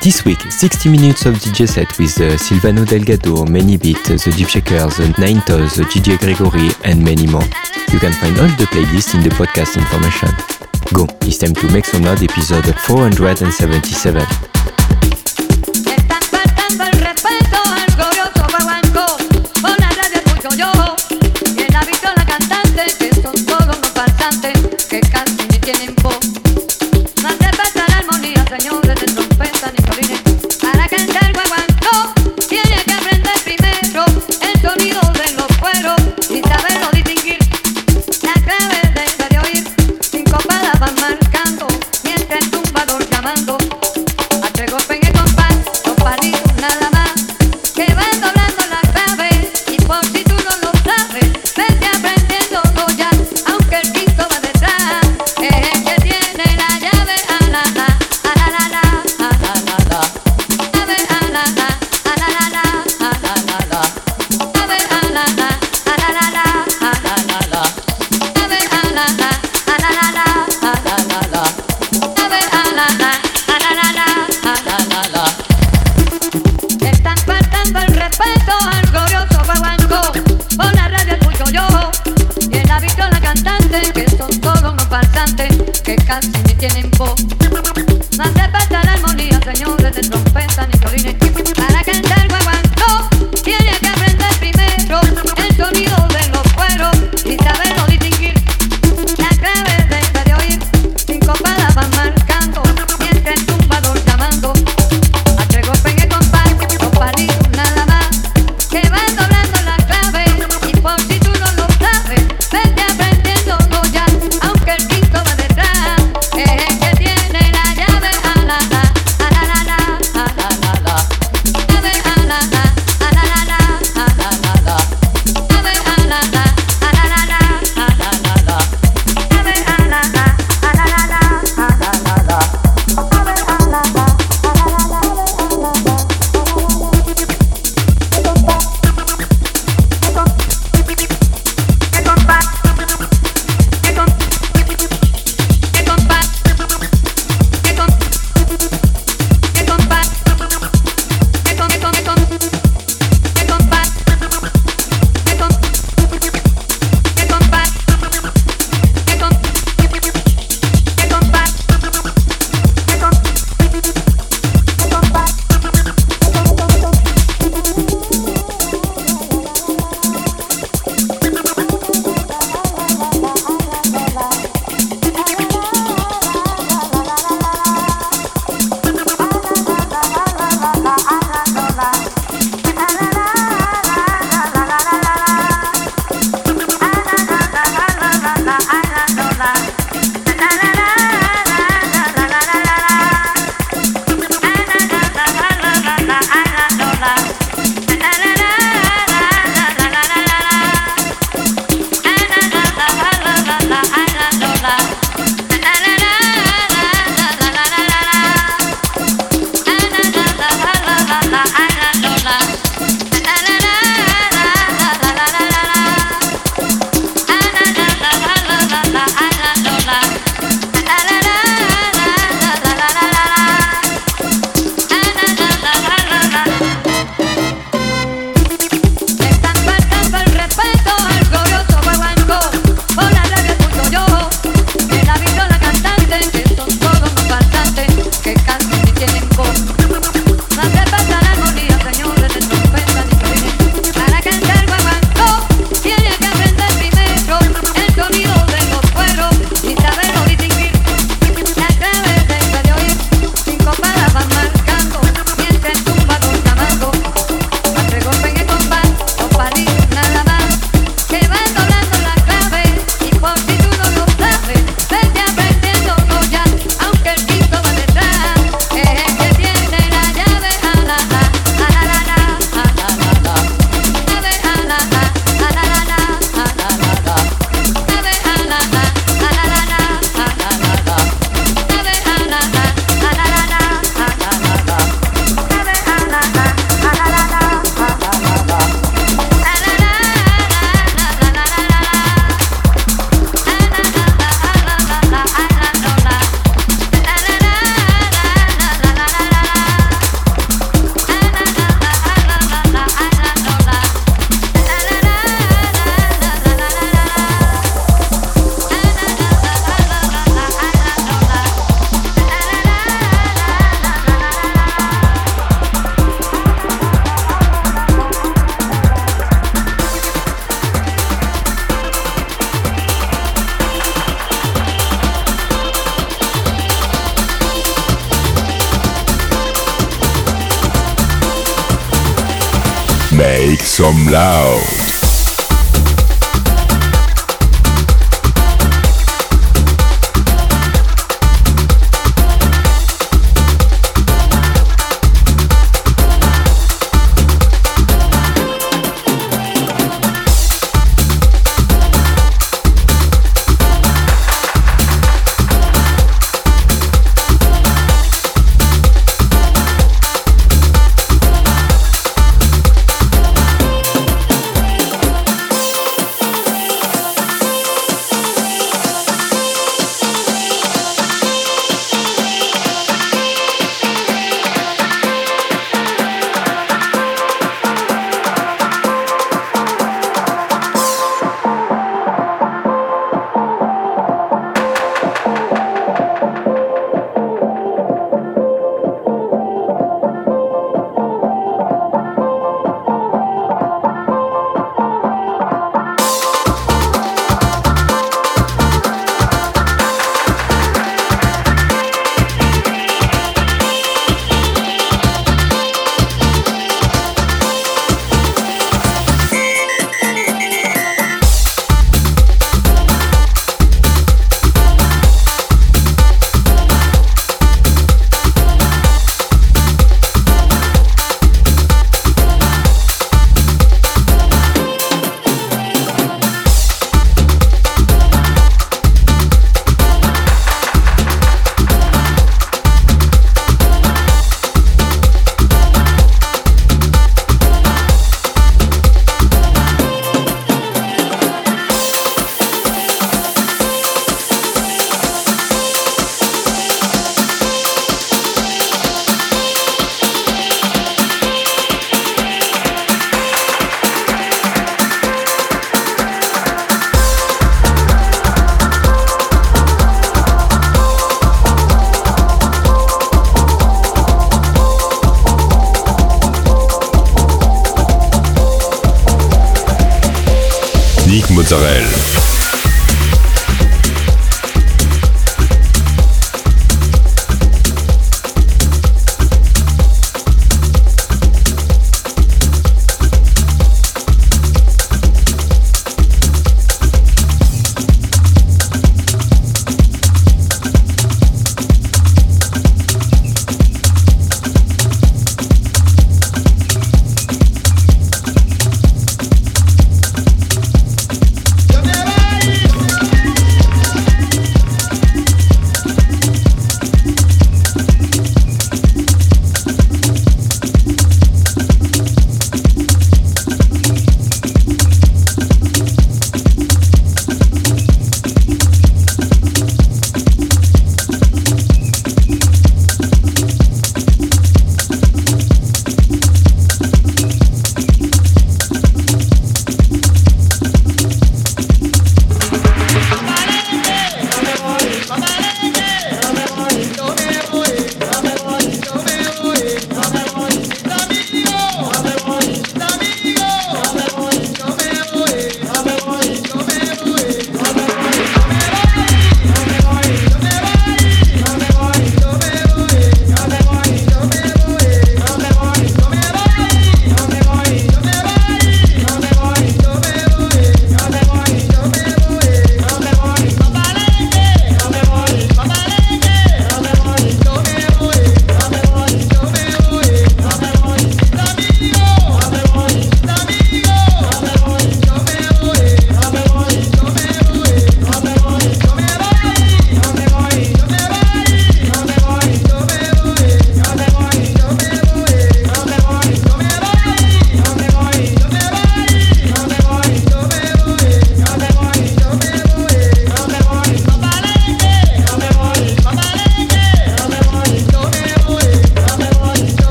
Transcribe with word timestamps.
This 0.00 0.24
week, 0.24 0.40
60 0.40 0.90
minutes 0.90 1.26
of 1.26 1.34
DJ 1.34 1.68
set 1.68 1.98
with 1.98 2.16
uh, 2.20 2.36
Silvano 2.38 2.86
Delgado, 2.86 3.44
Many 3.46 3.76
Beat, 3.76 3.98
uh, 4.10 4.14
The 4.14 4.32
Deep 4.36 4.48
Shakers, 4.48 4.96
The 4.96 5.12
Nine 5.18 5.40
Toes, 5.42 5.78
uh, 5.80 5.84
DJ 5.84 6.16
Gregory, 6.18 6.70
and 6.84 7.04
many 7.04 7.26
more. 7.26 7.42
You 7.92 7.98
can 7.98 8.12
find 8.12 8.38
all 8.38 8.48
the 8.56 8.66
playlists 8.70 9.14
in 9.14 9.22
the 9.22 9.30
podcast 9.30 9.76
information. 9.76 10.30
Go, 10.94 11.06
it's 11.26 11.38
time 11.38 11.54
to 11.54 11.72
make 11.72 11.84
some 11.84 12.04
loud 12.04 12.22
episode 12.22 12.64
477. 12.80 14.57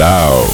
Loud. 0.00 0.49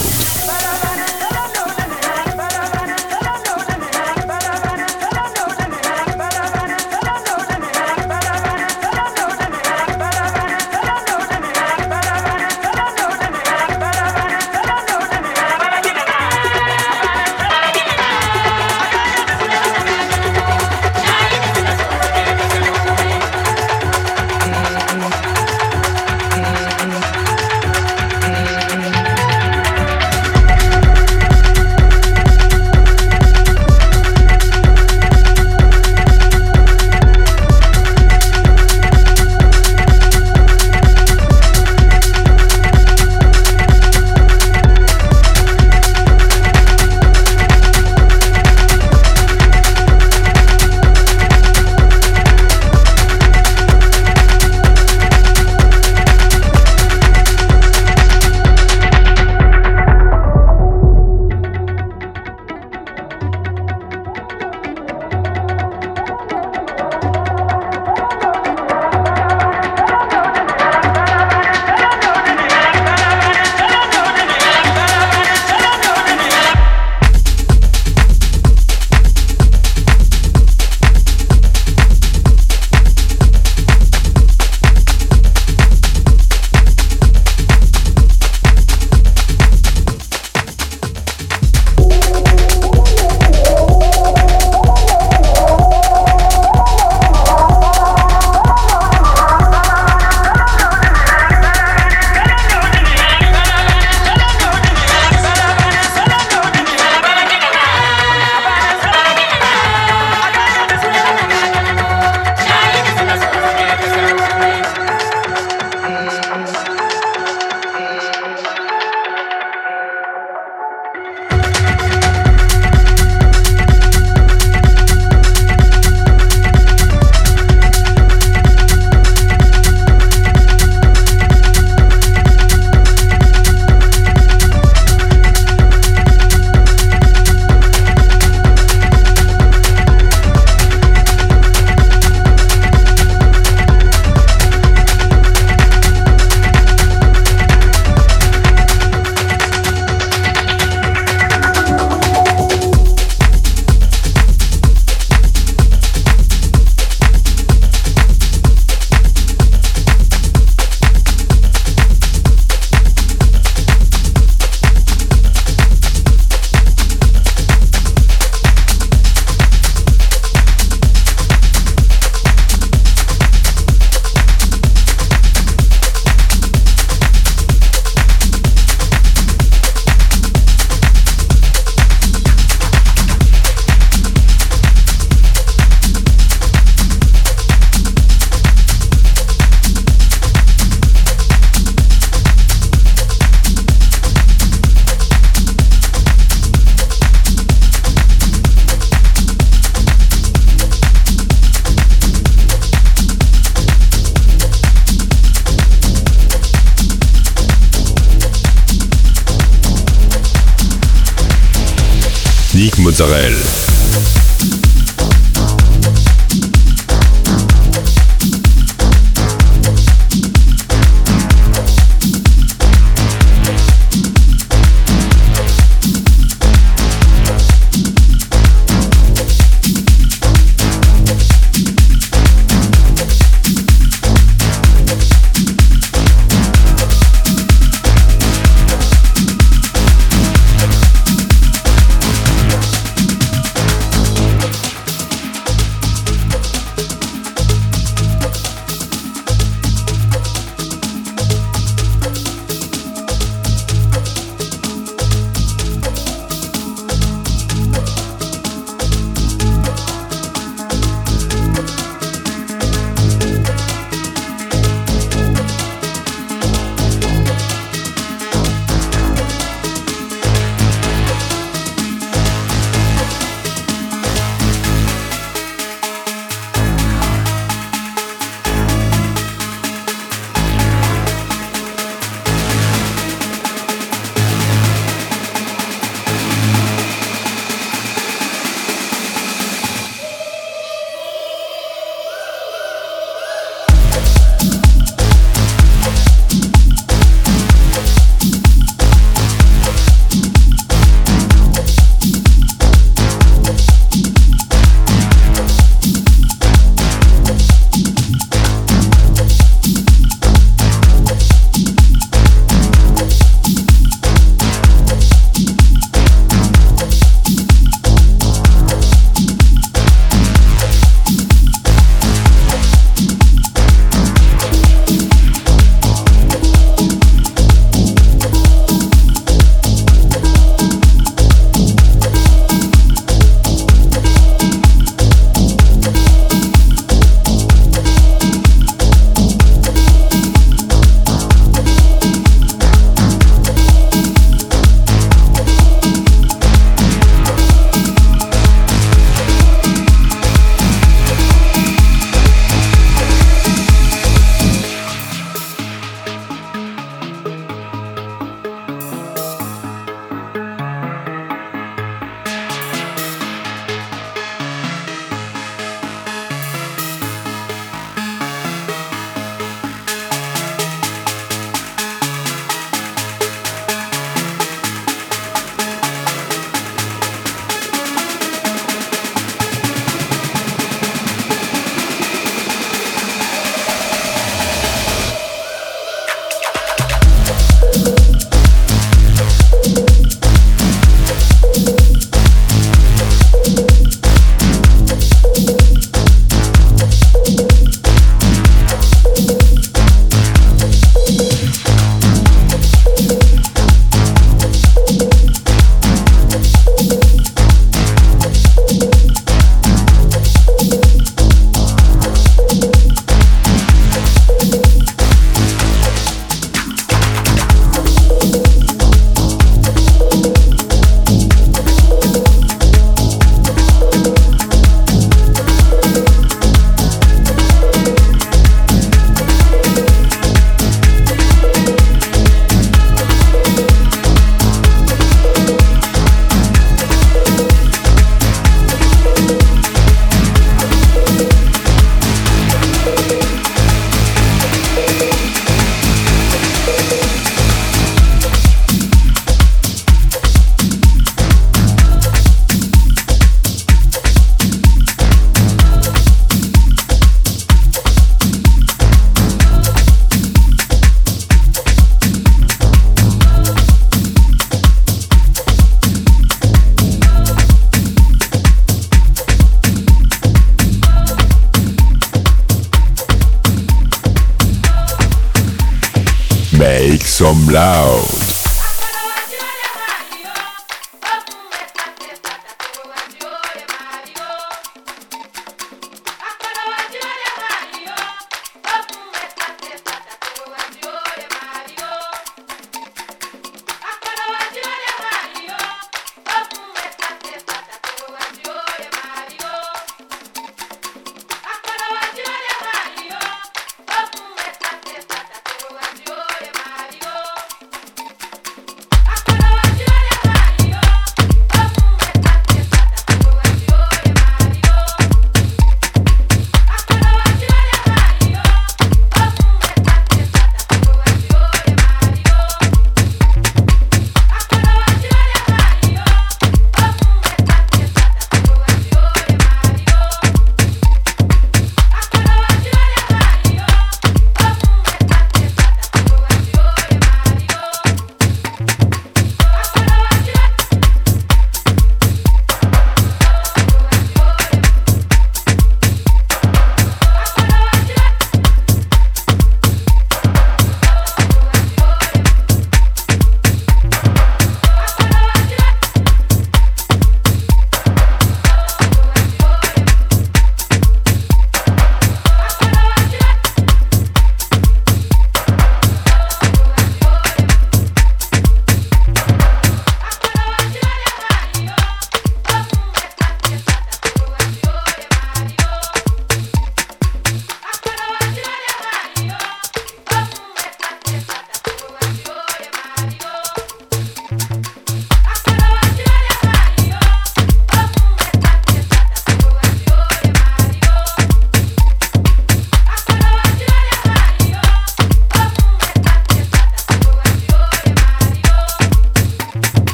Mozzarella. 212.98 213.65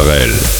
Israël. 0.00 0.59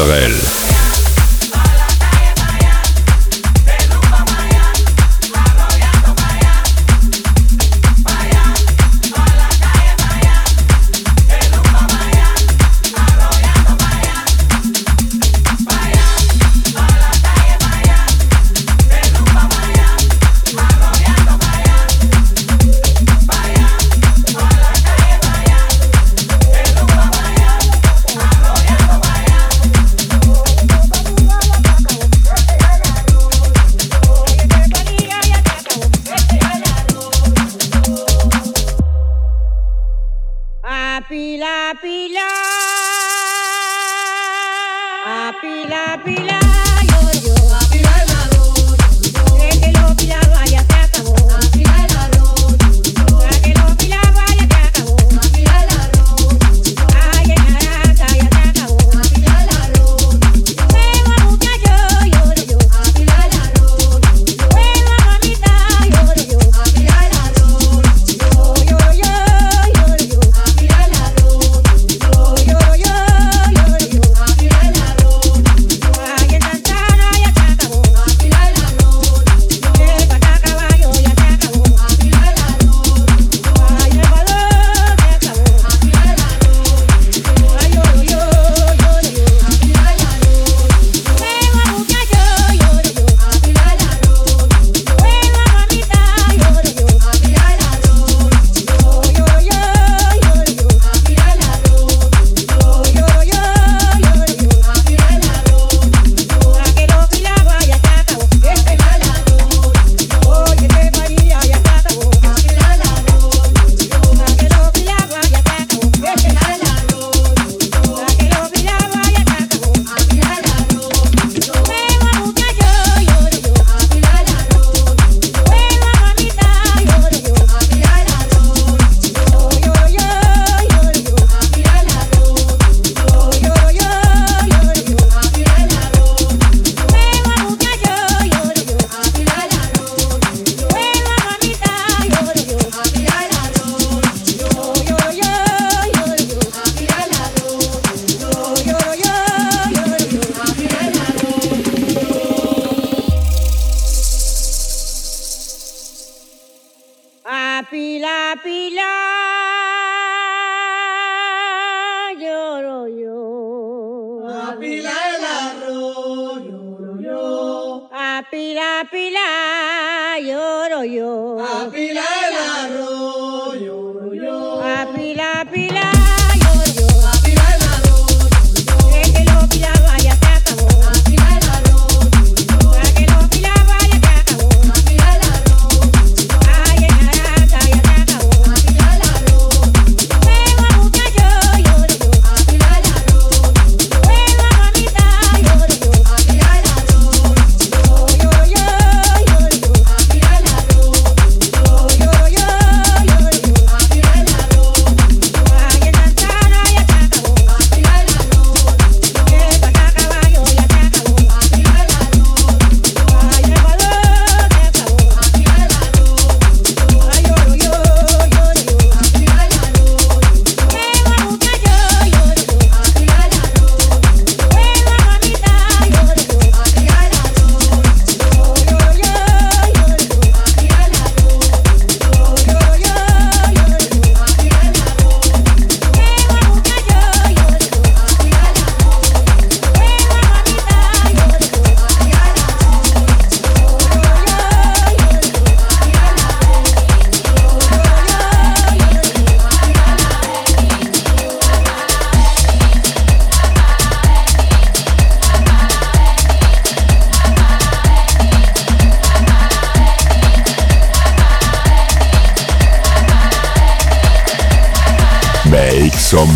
Israël. 0.00 0.49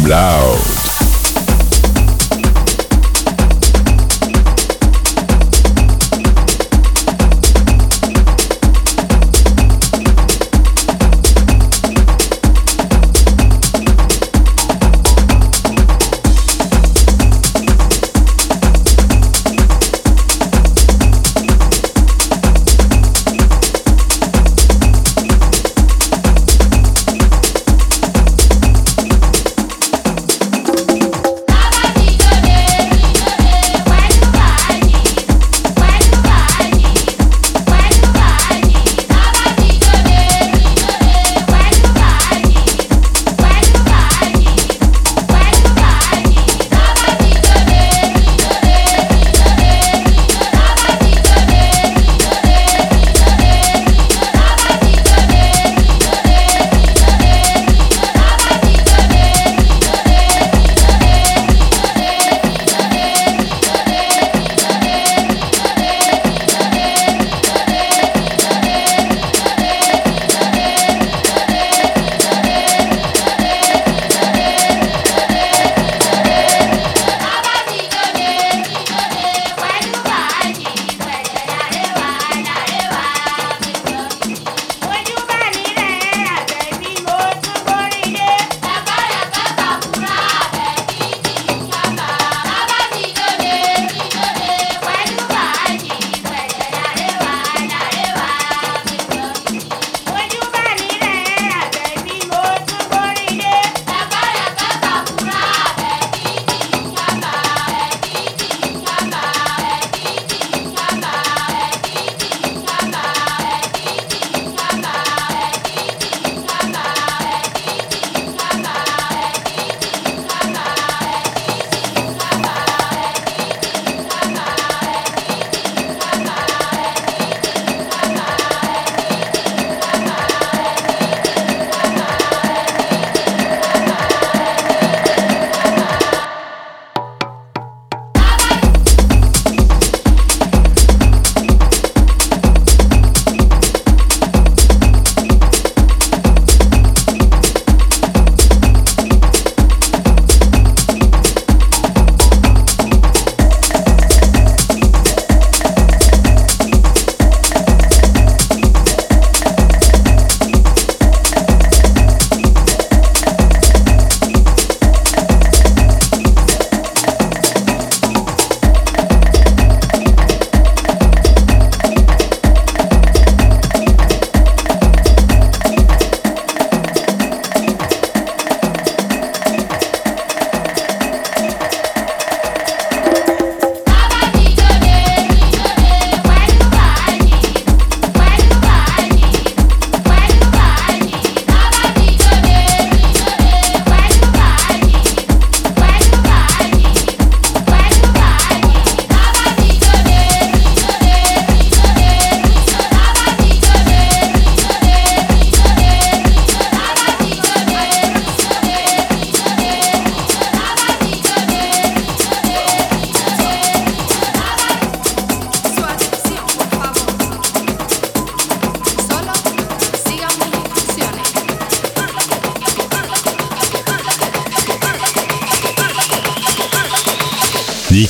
Blau. 0.05 0.44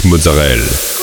Nick 0.04 0.93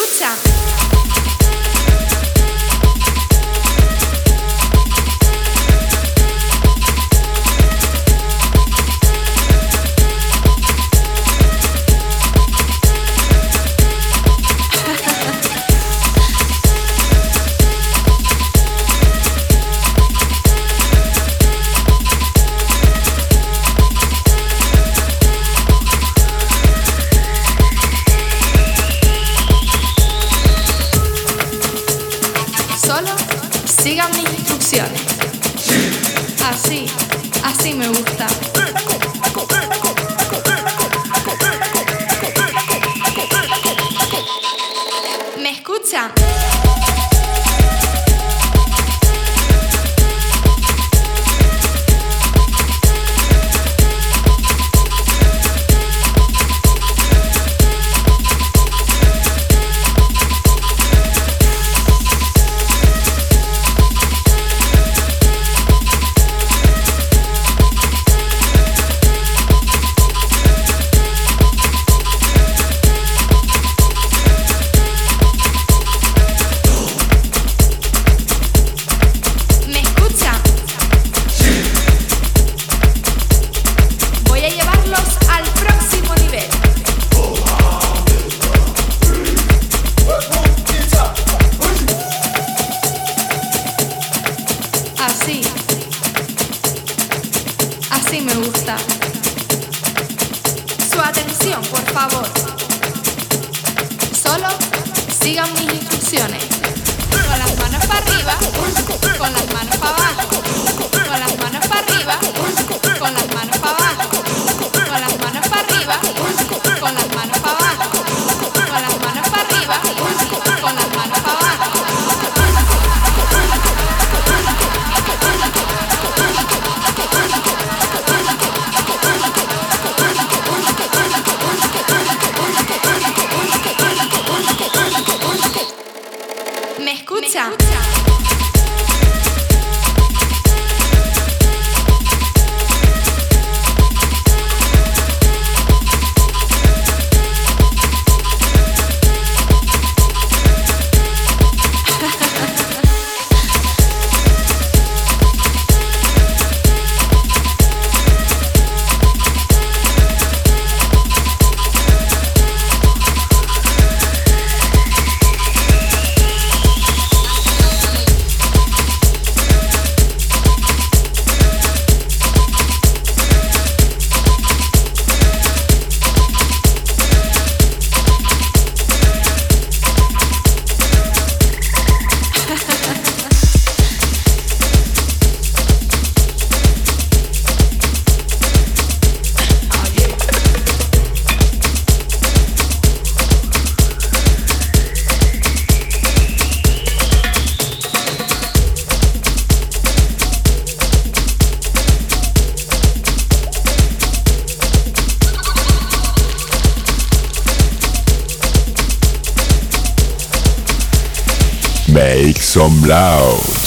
Mozzarella. 212.22 212.41
some 212.41 212.84
loud. 212.84 213.61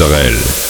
Israel. 0.00 0.67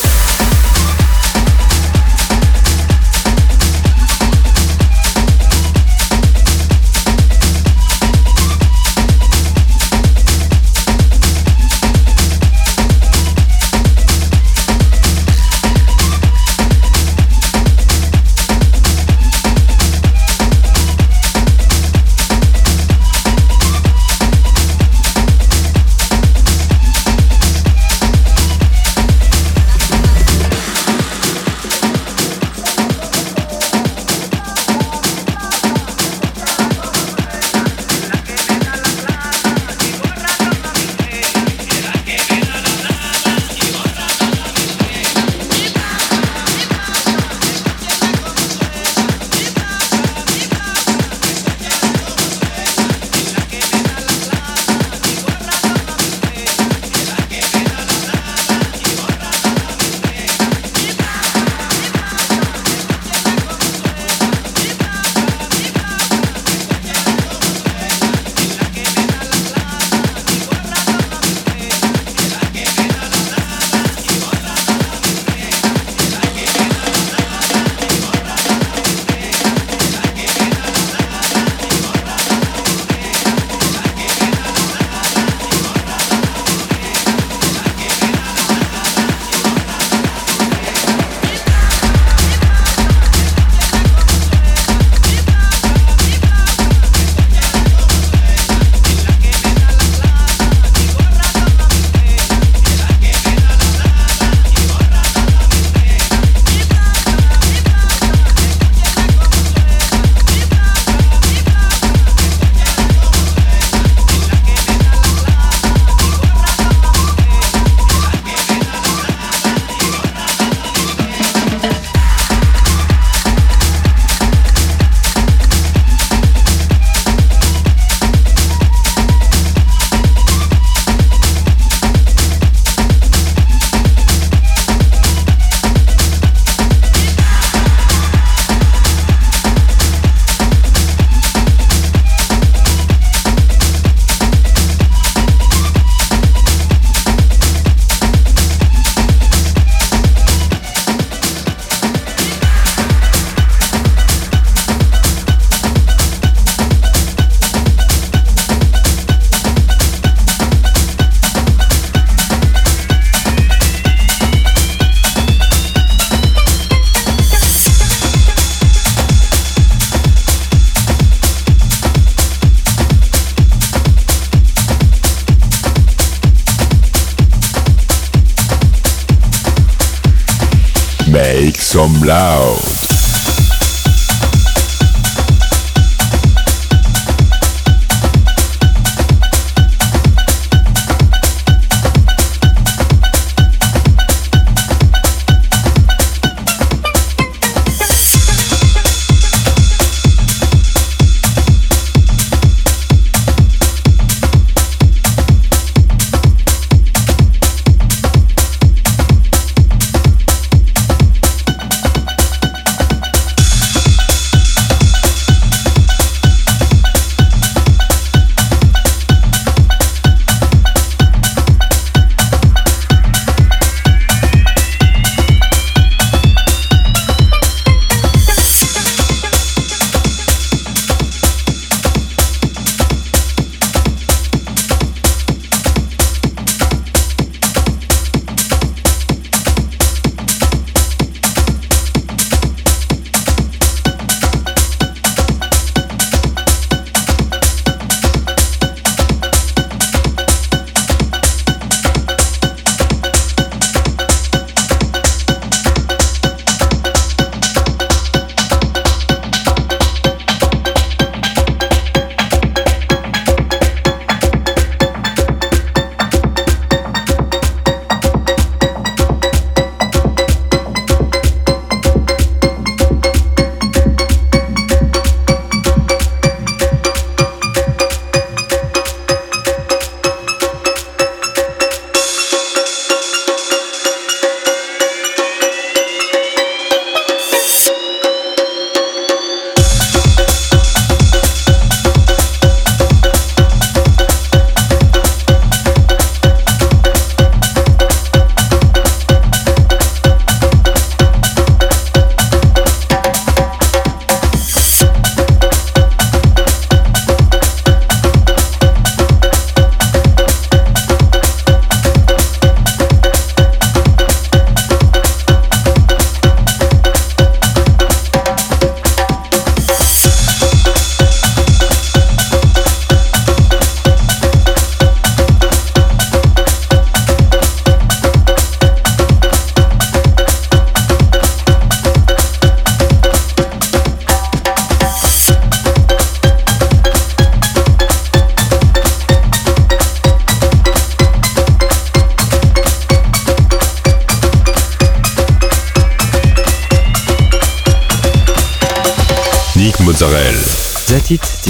Ciao. 182.19 182.48